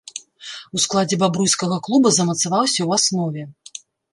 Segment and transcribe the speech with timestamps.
[0.77, 3.43] У складзе бабруйскага клуба замацаваўся ў аснове.